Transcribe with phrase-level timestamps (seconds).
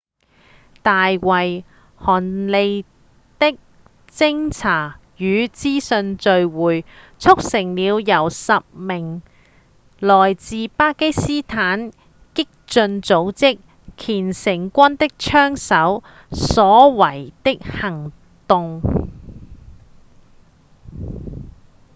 [0.81, 1.19] 大衛·
[1.99, 2.85] 韓德利
[3.37, 3.59] 的
[4.09, 6.85] 偵查與資訊聚會
[7.19, 9.21] 促成了由10名
[9.99, 11.91] 來自巴基斯坦
[12.33, 13.59] 激進組織
[13.95, 18.11] 虔誠軍的槍手所為的行
[18.47, 18.81] 動